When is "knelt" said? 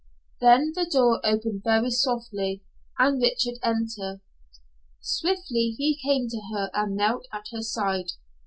6.95-7.27